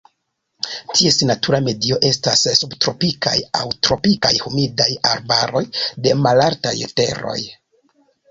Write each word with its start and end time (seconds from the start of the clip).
Ties 0.99 1.17
natura 1.31 1.57
medio 1.65 1.97
estas 2.09 2.45
subtropikaj 2.61 3.35
aŭ 3.59 3.69
tropikaj 3.87 4.33
humidaj 4.45 4.89
arbaroj 5.11 5.63
de 6.07 6.15
malaltaj 6.25 6.75
teroj. 7.01 7.39